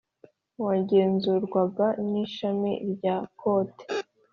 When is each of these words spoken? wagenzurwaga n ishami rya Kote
wagenzurwaga 0.63 1.85
n 2.09 2.11
ishami 2.23 2.71
rya 2.91 3.17
Kote 3.39 3.83